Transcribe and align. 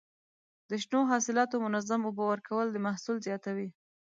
د 0.69 0.71
شنو 0.83 0.99
حاصلاتو 1.11 1.55
منظم 1.65 2.01
اوبه 2.05 2.23
ورکول 2.27 2.67
د 2.71 2.77
محصول 2.85 3.17
زیاتوي. 3.27 3.69